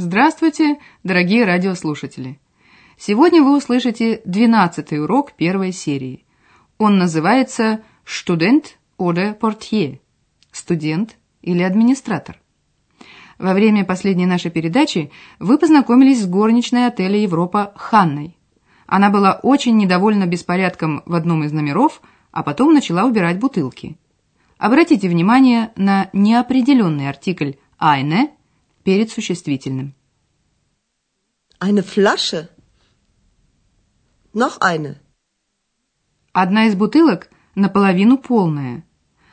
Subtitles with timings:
[0.00, 2.38] Здравствуйте, дорогие радиослушатели!
[2.96, 6.24] Сегодня вы услышите двенадцатый урок первой серии.
[6.78, 9.98] Он называется «Студент oder Portier»–
[10.52, 12.38] «Студент» или «Администратор».
[13.40, 18.38] Во время последней нашей передачи вы познакомились с горничной отеля «Европа» Ханной.
[18.86, 23.98] Она была очень недовольна беспорядком в одном из номеров, а потом начала убирать бутылки–
[24.58, 28.30] Обратите внимание на неопределенный артикль «eine»
[28.88, 29.94] перед существительным.
[31.60, 32.48] Eine Flasche.
[34.32, 34.96] Noch eine.
[36.32, 38.86] Одна из бутылок наполовину полная.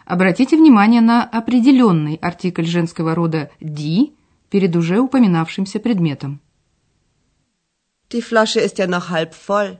[0.03, 4.13] Обратите внимание на определенный артикль женского рода «die»
[4.49, 6.41] перед уже упоминавшимся предметом.
[8.09, 9.77] Die Flasche ist ja noch halb voll.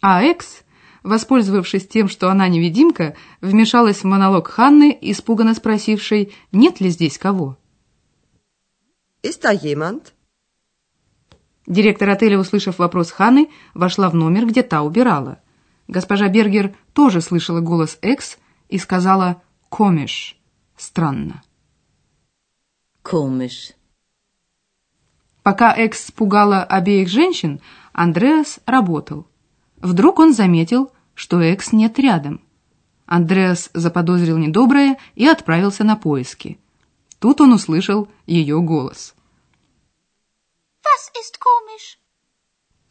[0.00, 0.64] А «экс»
[1.04, 7.56] воспользовавшись тем, что она невидимка, вмешалась в монолог Ханны, испуганно спросившей, нет ли здесь кого.
[9.22, 10.12] «Ist da jemand?»
[11.66, 15.40] Директор отеля, услышав вопрос Ханны, вошла в номер, где та убирала.
[15.86, 20.38] Госпожа Бергер тоже слышала голос Экс и сказала «комиш»—
[20.76, 21.42] странно.
[23.02, 23.72] «Комиш».
[25.42, 27.60] Пока Экс пугала обеих женщин,
[27.92, 29.26] Андреас работал.
[29.78, 32.40] Вдруг он заметил, что Экс нет рядом.
[33.06, 36.58] Андреас заподозрил недоброе и отправился на поиски.
[37.18, 39.14] Тут он услышал ее голос.
[40.82, 41.98] «Was ist komisch?»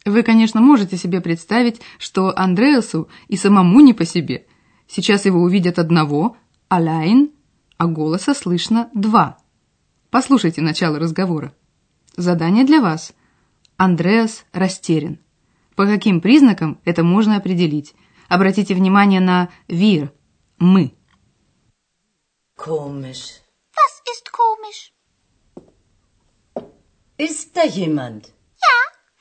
[0.04, 4.46] Вы, конечно, можете себе представить, что Андреасу и самому не по себе.
[4.86, 6.36] Сейчас его увидят одного,
[6.68, 7.32] Алайн,
[7.76, 9.38] а голоса слышно два.
[10.10, 11.54] Послушайте начало разговора.
[12.16, 13.12] Задание для вас.
[13.76, 15.18] Андреас растерян.
[15.74, 17.94] По каким признакам это можно определить?
[18.28, 20.10] Обратите внимание на «wir»–
[20.58, 20.94] «мы».
[22.56, 23.47] Komisch.
[24.68, 24.92] Komisch?
[27.16, 28.26] Ist da jemand?
[28.66, 28.76] Ja,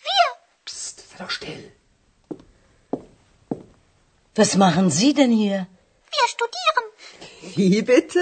[0.08, 0.26] wir.
[0.66, 1.72] Psst, sei doch still.
[4.36, 5.68] Was machen Sie denn hier?
[6.16, 6.86] Wir studieren.
[7.56, 8.20] Wie bitte?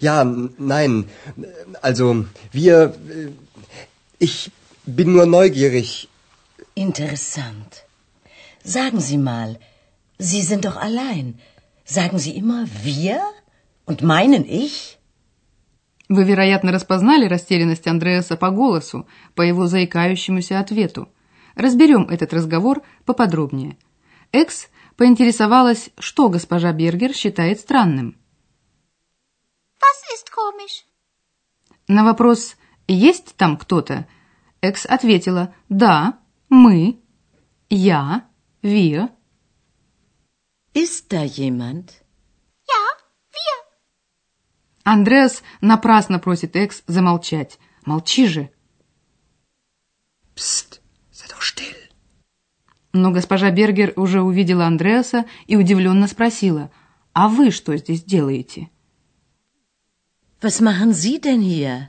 [0.00, 0.24] Ja,
[0.58, 1.08] nein.
[1.82, 2.76] Also, wir.
[3.08, 3.30] äh,
[4.18, 4.50] Ich
[4.86, 6.08] bin nur neugierig.
[6.74, 7.84] Interessant.
[8.64, 9.58] Sagen Sie mal,
[10.18, 11.40] Sie sind doch allein.
[11.84, 13.20] Sagen Sie immer wir
[13.84, 14.98] und meinen ich?
[16.08, 21.08] Вы, вероятно, распознали растерянность Андреаса по голосу, по его заикающемуся ответу.
[21.54, 23.78] Разберем этот разговор поподробнее.
[24.32, 28.16] Экс поинтересовалась, что госпожа Бергер считает странным.
[29.78, 30.84] Was ist komisch?
[31.88, 34.06] На вопрос «Есть там кто-то?»
[34.60, 37.00] Экс ответила «Да, мы,
[37.68, 38.26] я,
[38.62, 39.10] wir».
[40.74, 42.01] Ist da jemand?
[44.84, 47.58] Андреас напрасно просит Экс замолчать.
[47.84, 48.50] Молчи же.
[50.34, 51.76] Doch still.
[52.92, 56.70] Но госпожа Бергер уже увидела Андреаса и удивленно спросила,
[57.12, 58.68] «А вы что здесь делаете?»
[60.42, 61.88] Was machen Sie denn hier?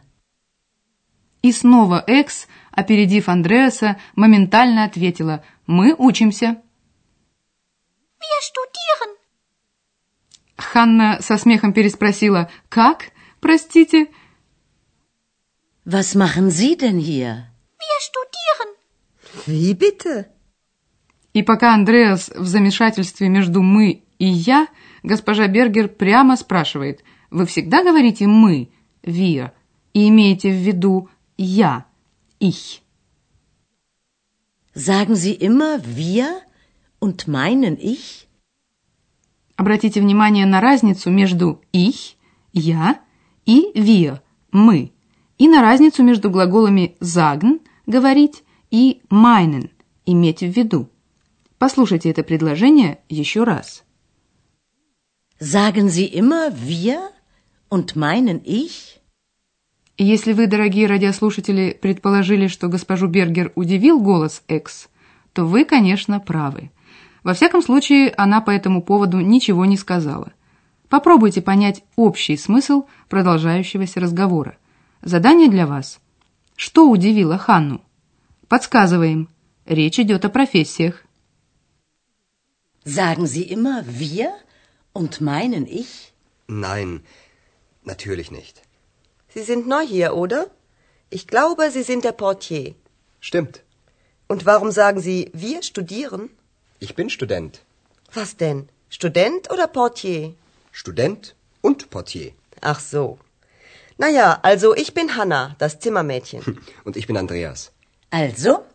[1.42, 6.62] И снова Экс, опередив Андреаса, моментально ответила, «Мы учимся».
[8.20, 9.13] Wir studieren.
[10.64, 13.12] Ханна со смехом переспросила, «Как?
[13.40, 14.08] Простите?»
[15.86, 17.50] Was machen Sie denn hier?
[17.78, 18.70] Wir studieren.
[19.46, 20.30] Wie bitte?
[21.34, 24.68] И пока Андреас в замешательстве между «мы» и «я»,
[25.02, 28.70] госпожа Бергер прямо спрашивает, «Вы всегда говорите «мы»,
[29.04, 29.52] «wir»
[29.94, 31.86] и имеете в виду «я»,
[32.40, 32.82] «ich»?»
[34.74, 36.42] Sagen Sie immer wir
[37.00, 38.28] und meinen ich?
[39.64, 42.18] Обратите внимание на разницу между «ich»,
[42.52, 43.00] «я»
[43.46, 44.20] и «wir»,
[44.52, 44.92] «мы»,
[45.38, 49.70] и на разницу между глаголами «sagen»– «говорить» и «meinen»–
[50.06, 50.90] «иметь в виду».
[51.60, 53.86] Послушайте это предложение еще раз.
[55.40, 57.00] Sagen Sie immer wir
[57.70, 59.00] und meinen ich?
[59.98, 64.90] Если вы, дорогие радиослушатели, предположили, что госпожу Бергер удивил голос Экс,
[65.32, 66.70] то вы, конечно, правы.
[67.24, 70.34] Во всяком случае, она по этому поводу ничего не сказала.
[70.90, 74.58] Попробуйте понять общий смысл продолжающегося разговора.
[75.02, 76.00] Задание для вас.
[76.56, 77.82] Что удивило Ханну?
[78.48, 79.30] Подсказываем.
[79.66, 81.04] Речь идет о профессиях.
[82.86, 84.34] Sagen Sie immer wir
[84.92, 86.12] und meinen ich?
[86.48, 87.02] Nein,
[87.86, 88.62] natürlich nicht.
[89.34, 90.48] Sie sind neu hier, oder?
[91.10, 92.76] Ich glaube, Sie sind der Portier.
[93.22, 93.64] Stimmt.
[94.28, 96.30] Und warum sagen Sie, wir studieren?
[96.84, 97.62] Ich bin Student.
[98.14, 98.68] Was denn?
[98.90, 100.34] Student oder Portier?
[100.74, 102.34] Student und Portier.
[102.60, 103.20] Ach so.
[103.98, 106.42] Naja, also ich bin Hanna, das Zimmermädchen.
[106.84, 107.72] Und ich bin Andreas.
[108.10, 108.66] Also,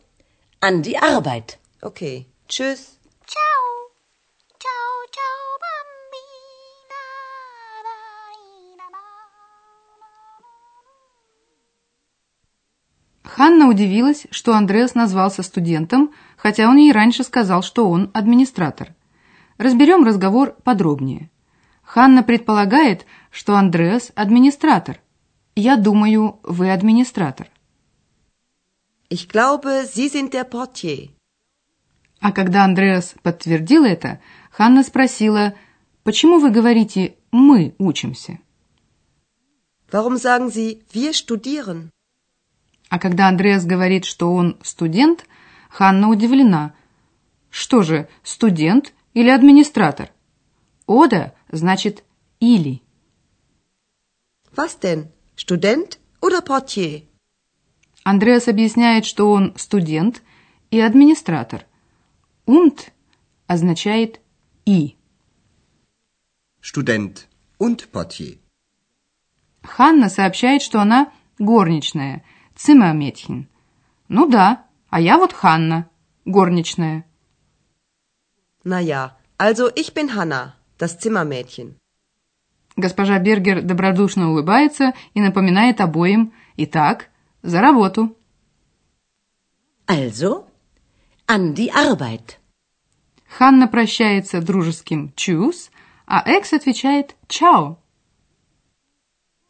[0.60, 1.58] an die Arbeit.
[1.82, 2.24] Okay.
[2.48, 2.96] Tschüss.
[3.26, 3.58] Ciao.
[3.58, 3.67] Ciao,
[13.38, 18.96] Ханна удивилась, что Андреас назвался студентом, хотя он ей раньше сказал, что он администратор.
[19.58, 21.30] Разберем разговор подробнее.
[21.84, 25.00] Ханна предполагает, что Андреас– администратор.
[25.54, 27.46] Я думаю, вы администратор.
[29.08, 31.10] Ich glaube, Sie sind der Portier.
[32.20, 34.18] А когда Андреас подтвердил это,
[34.50, 35.54] Ханна спросила,
[36.02, 38.40] почему вы говорите «мы учимся»?
[39.92, 41.90] Warum sagen Sie, wir studieren?
[42.88, 45.26] А когда Андреас говорит, что он студент,
[45.68, 46.74] Ханна удивлена.
[47.50, 50.10] Что же, студент или администратор?
[50.86, 52.04] «Ода» значит
[52.40, 52.82] «или».
[54.56, 55.08] Was denn?
[55.36, 57.06] Student oder Portier?
[58.04, 60.22] Андреас объясняет, что он студент
[60.70, 61.66] и администратор.
[62.46, 62.90] «Und»
[63.46, 64.20] означает
[64.64, 64.96] «и».
[66.62, 67.26] Student
[67.58, 68.38] und Portier.
[69.62, 72.24] Ханна сообщает, что она горничная,
[72.58, 73.46] Zimmermädchen.
[74.08, 75.88] Ну да, а я вот Ханна,
[76.24, 77.04] горничная.
[78.64, 81.76] Naja, also ich bin Hanna, das Zimmermädchen.
[82.76, 87.10] Госпожа Бергер добродушно улыбается и напоминает обоим «Итак,
[87.42, 88.16] за работу».
[89.86, 90.46] Also,
[91.26, 92.38] an die Arbeit.
[93.28, 95.70] Ханна прощается дружеским «Tschüss»,
[96.06, 97.78] а Экс отвечает «Чао».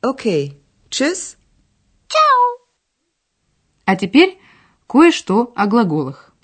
[0.02, 0.56] Okay.
[0.90, 1.36] Tschüss.
[2.08, 2.57] Ciao.
[3.88, 4.38] А теперь
[4.86, 6.34] кое-что о глаголах.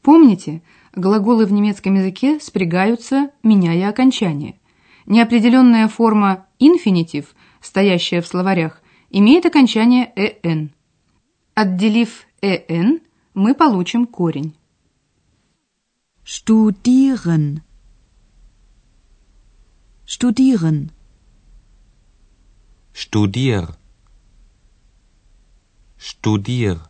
[0.00, 0.62] Помните,
[0.94, 4.60] глаголы в немецком языке спрягаются, меняя окончание.
[5.06, 8.80] Неопределенная форма инфинитив, стоящая в словарях,
[9.10, 10.70] имеет окончание «эн».
[11.56, 13.00] Отделив «эн»,
[13.34, 14.54] мы получим корень.
[16.24, 17.62] Studieren.
[20.06, 20.90] Studieren.
[22.94, 23.74] Studier.
[25.98, 26.80] Studier.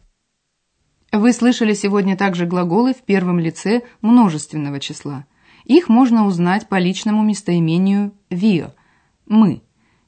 [1.13, 5.27] Вы слышали сегодня также глаголы в первом лице множественного числа.
[5.65, 8.73] Их можно узнать по личному местоимению wir–
[9.27, 9.63] «мы»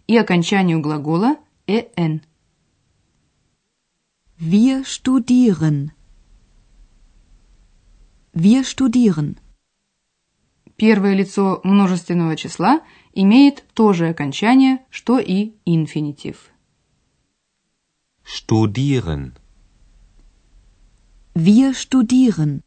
[0.07, 1.37] и окончанию глагола
[1.67, 2.23] «эн».
[4.39, 5.93] Wir studieren.
[8.35, 9.39] Wir studieren.
[10.77, 12.81] Первое лицо множественного числа
[13.13, 16.51] имеет то же окончание, что и инфинитив.
[18.25, 19.35] Studieren.
[21.37, 22.62] Wir studieren.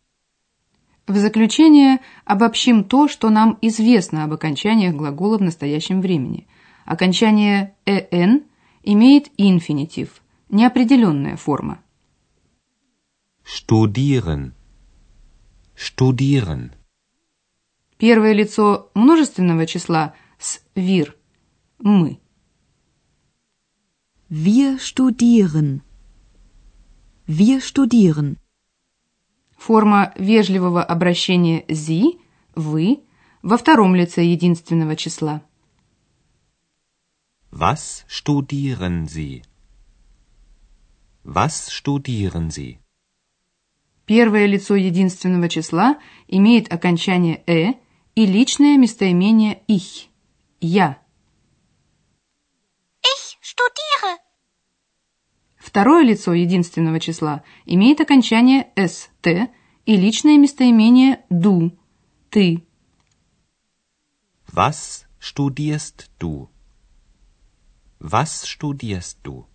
[1.05, 6.47] В заключение обобщим то, что нам известно об окончаниях глагола в настоящем времени.
[6.85, 8.45] Окончание «эн»
[8.83, 11.81] имеет инфинитив, неопределенная форма.
[13.43, 14.56] Studieren.
[15.77, 16.73] Studieren.
[17.99, 21.13] Первое лицо множественного числа с «wir»–
[21.79, 22.19] «мы».
[24.27, 25.81] Wir studieren.
[27.27, 28.37] Wir studieren.
[29.55, 32.19] Форма вежливого обращения «зи»–
[32.55, 33.03] «вы»
[33.43, 35.43] во втором лице единственного числа.
[37.51, 39.43] Was studieren Sie?
[41.23, 42.79] Was studieren Sie?
[44.07, 45.99] Первое лицо единственного числа
[46.29, 47.73] имеет окончание «э»
[48.15, 50.07] и личное местоимение «ich»–
[50.61, 50.97] «я».
[53.03, 54.17] Ich studiere.
[55.57, 59.27] Второе лицо единственного числа имеет окончание «ст»
[59.85, 61.77] и личное местоимение «du»–
[62.31, 62.63] «ты».
[64.53, 66.47] Was studierst du?
[67.99, 69.47] Was studierst du?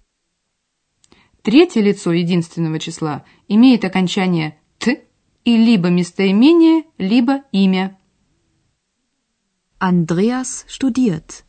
[1.42, 5.02] Третье лицо единственного числа имеет окончание «т»
[5.44, 7.99] и либо местоимение, либо имя.
[9.80, 11.42] Andreas studiert.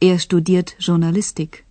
[0.00, 1.64] Er studiert Journalistik.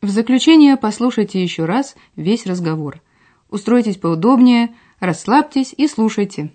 [0.00, 3.02] В заключение послушайте еще раз весь разговор–
[3.50, 6.52] Устройтесь поудобнее, расслабьтесь и слушайте.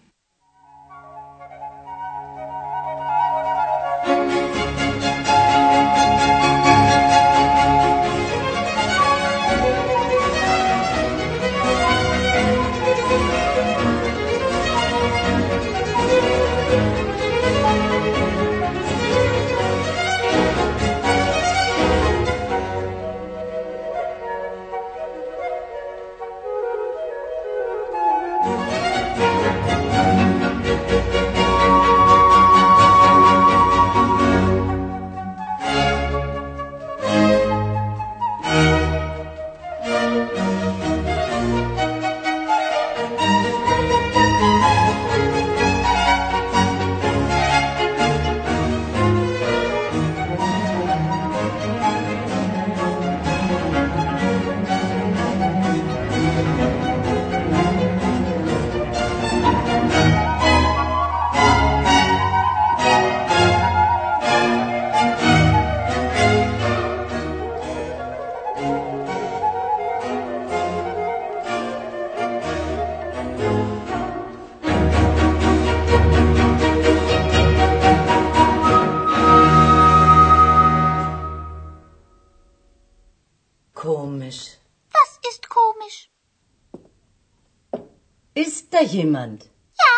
[88.43, 89.43] Ist da jemand?
[89.83, 89.93] Ja,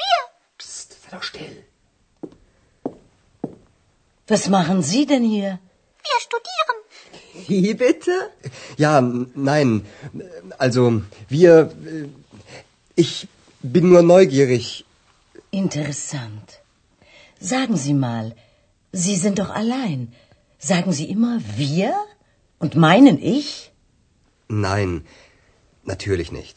[0.00, 0.18] wir.
[0.58, 1.56] Psst, sei doch still.
[4.28, 5.58] Was machen Sie denn hier?
[6.08, 7.48] Wir studieren.
[7.48, 8.12] Wie bitte?
[8.76, 9.00] Ja,
[9.50, 9.84] nein.
[10.58, 11.52] Also, wir.
[11.86, 12.08] äh,
[12.94, 13.28] Ich
[13.74, 14.84] bin nur neugierig.
[15.50, 16.48] Interessant.
[17.40, 18.26] Sagen Sie mal,
[18.92, 20.12] Sie sind doch allein.
[20.58, 21.92] Sagen Sie immer wir?
[22.58, 23.72] Und meinen ich?
[24.48, 24.90] Nein,
[25.92, 26.56] natürlich nicht.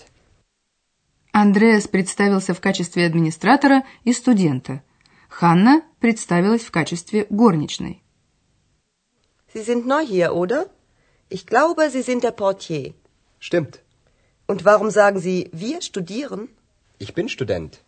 [1.32, 4.82] Андреас представился в качестве администратора и студента.
[5.28, 8.02] Ханна представилась в качестве горничной.
[9.54, 10.68] Sie sind neu hier, oder?
[11.30, 12.94] Ich glaube, Sie sind der Portier.
[13.38, 13.80] Stimmt.
[14.46, 16.48] Und warum sagen Sie, wir studieren?
[16.98, 17.80] Ich bin Student.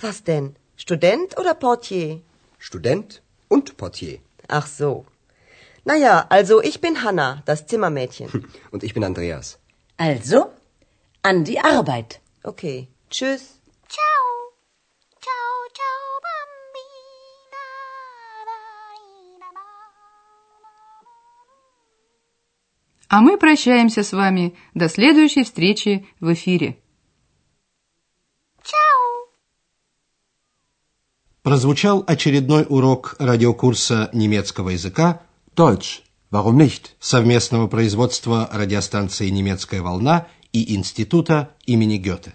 [0.00, 0.56] Was denn?
[0.76, 2.20] Student oder Portier?
[2.58, 4.18] Student und Portier.
[4.48, 5.06] Ach so.
[5.84, 8.28] Naja, also ich bin Hanna, das Zimmermädchen.
[8.72, 9.58] Und ich bin Andreas.
[9.96, 10.50] Also,
[11.22, 12.20] an die Arbeit.
[12.43, 12.89] Okay.
[13.09, 13.41] Tschüss.
[13.87, 14.25] Ciao.
[15.19, 17.65] Ciao, ciao, bambina.
[23.09, 26.79] А мы прощаемся с вами до следующей встречи в эфире.
[28.63, 29.27] Ciao.
[31.43, 35.21] Прозвучал очередной урок радиокурса немецкого языка
[35.55, 36.01] Deutsch.
[36.31, 36.95] Warum nicht?
[36.99, 42.33] совместного производства радиостанции «Немецкая волна» и Института имени Гёте.